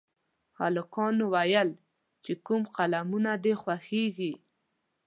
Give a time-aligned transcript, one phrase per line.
[0.59, 1.69] هلکانو ویل
[2.23, 4.33] چې کوم فلمونه دي خوښېږي